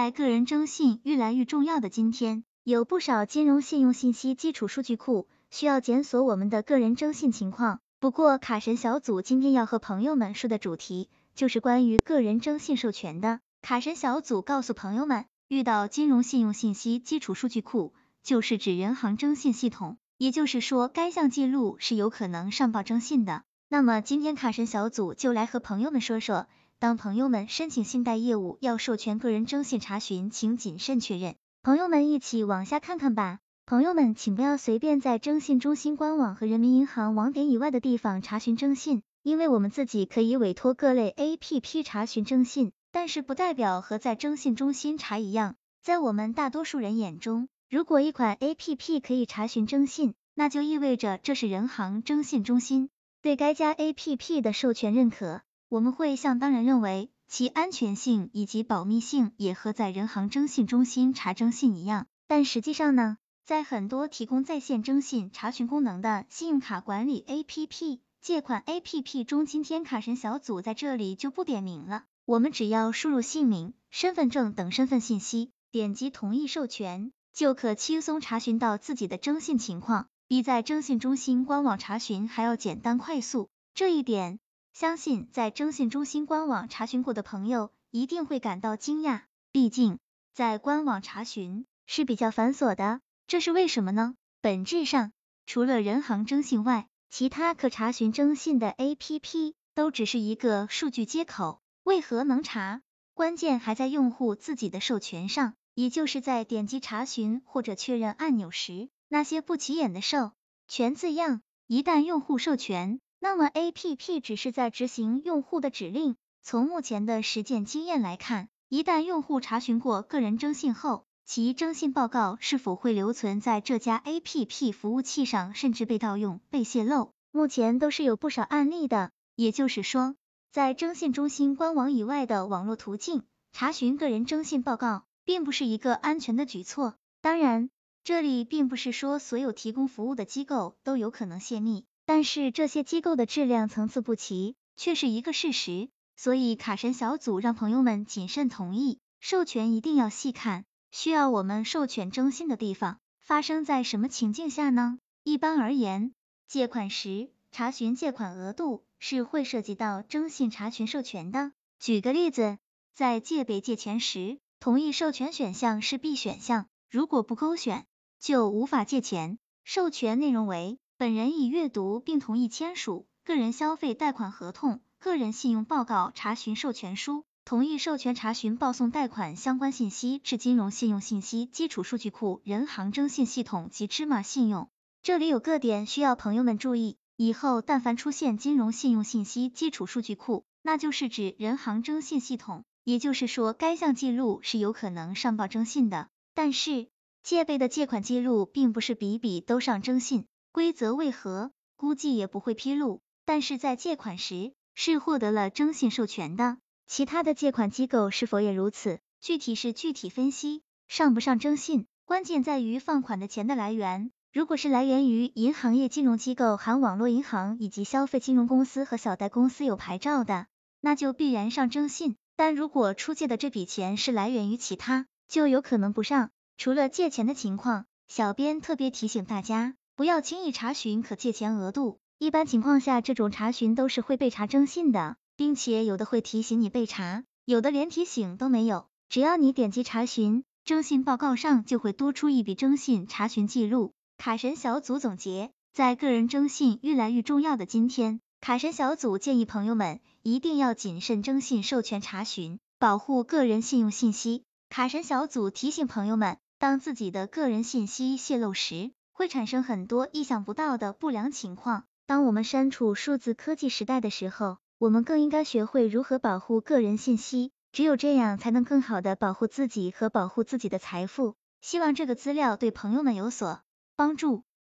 [0.00, 7.80] 在个人征信愈来愈重要的今天，有不少金融信用信息基础数据库需要检索我们的个人征信情况。
[7.98, 13.40] 不过，卡神小组今天要和朋友们说的主题就是关于个人征信授权的。
[13.60, 17.92] 卡神小组告诉朋友们，遇到金融信用信息基础数据库，
[18.22, 23.42] 就是指人行征信系统，也就是说，该项记录是有可能上报征信的。
[23.68, 26.46] 那么今天卡神小组就来和朋友们说说，
[26.80, 31.34] 当朋友们申请信贷业务要授权个人征信查询，请谨慎确认。
[31.62, 33.38] 朋友们一起往下看看吧。
[33.66, 45.56] 朋友们，请不要随便在征信中心官网和人民银行网点以外的地方查询征信，因为我们自己可以委托各类 APP 查询征信，但是不代表和在征信中心查一样。
[45.82, 52.88] 在我们大多数人眼中，如果一款 APP 可以查询征信，那就意味着这是人行征信中心。
[53.20, 62.08] 对该家 A P P 的授权认可，我们会像当然认为其安全性以及保密性也和在人行征信中心查征信一样。
[62.26, 72.02] 但实际上呢，在很多提供在线征信查询功能的信用卡管理 A P P、借款 A P P 中，今天卡神小组在这里就不点名了。
[72.24, 80.08] 我们只要输入姓名、身份证等身份信息，点击同意授权，就可轻松查询到自己的征信情况。
[80.26, 84.40] 比在征信中心官网查询还要简单快速，这一点
[84.72, 89.22] 相信在征信中心官网查询过的朋友一定会感到惊讶。
[89.52, 89.98] 毕竟
[90.32, 94.14] 在官网查询是比较繁琐的，这是为什么呢？
[94.40, 95.12] 本质上，
[95.44, 101.60] 除了人行征信外，其他可查询征信的 APP 都只是一个数据接口。
[101.82, 102.82] 为何能查？
[103.12, 108.88] 关键还在用户自己的授权上，也就是在点击查询或者确认按钮时。
[109.08, 110.32] 那些不起眼的授
[110.68, 116.16] 权字样，一旦用户授权，那么 A P P 只是在执行用户的指令。
[116.42, 129.10] 从目前的实践经验来看，一旦用户查询过个人征信后，其征信报告是否会留存在这家 A P P 服务器上，甚至被盗用、被泄露，目前都是有不少案例的。
[129.36, 130.16] 也就是说，
[130.50, 136.94] 在征信中心官网以外的网络途径查询个人征信报告，并不是一个安全的举措。
[137.20, 137.68] 当然。
[138.02, 145.90] 这里并不是说所有提供服务的机构都有可能泄密，但是这些机构的质量层次不齐，却是一个事实。
[146.16, 154.98] 所以卡神小组让朋友们谨慎同意授权，一定要细看需要我们授权征信的地方发生在什么情境下呢？
[155.22, 156.12] 一般而言，
[156.48, 161.52] 借款时查询借款额度是会涉及到征信查询授权的。
[161.78, 162.58] 举个例子，
[162.92, 167.86] 在借呗借钱时，同意授权选项是必选项，如果不勾选。
[168.18, 169.38] 就无法借钱。
[169.62, 184.68] 授权内容为：本人已阅读并同意签署个人消费贷款合同、个人信用报告查询授权书，同意授权查询报送贷款相关信息至金融信用信息基础数据库、人行征信系统及芝麻信用。
[185.02, 196.08] 这里有个点需要朋友们注意，以后但凡出现金融信用信息基础数据库，那就是指人行征信系统，也就是说该项记录是有可能上报征信的。
[196.34, 196.88] 但是
[197.22, 203.00] 借呗的借款记录并不是笔笔都上征信，规则为何，估计也不会披露。
[203.24, 208.98] 但是在借款时是获得了征信授权的，其他的借款机构是否也如此？
[209.20, 214.10] 具体是具体分析，上不上征信，关键在于放款的钱的来源。
[214.32, 220.46] 如果是来源于银行业金融机构含网络银行以及消费金融公司和小贷公司有牌照的，
[220.80, 222.16] 那就必然上征信。
[222.36, 226.30] 但如果出借的这笔钱是来源于其他，就有可能不上。
[226.56, 231.98] 除了借钱的情况，小编特别提醒大家，不要轻易查询可借钱额度。
[232.16, 238.86] 一般情况下，这种查询都是会被查征信的，并且有的会提醒你被查，有的连提醒都没有。
[239.10, 243.92] 只要你点击查询，征信报告上就会多出一笔征信查询记录。
[244.16, 254.44] 卡神小组总结，在个人征信越来越重要的今天，卡神小组建议朋友们一定要谨慎征信授权查询，保护个人信用信息。
[254.70, 256.38] 卡神小组提醒朋友们。
[256.58, 261.84] 当自己的个人信息泄露时，会产生很多意想不到的不良情况。
[262.06, 271.34] 当我们身处数字科技时代的时候，我们更应该学会如何保护个人信息，只有这样才能更好的保护自己和保护自己的财富。
[271.60, 273.60] 希望这个资料对朋友们有所
[273.94, 274.42] 帮助。